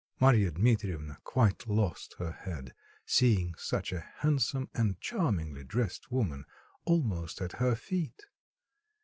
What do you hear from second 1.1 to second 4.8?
quite lost her head, seeing such a handsome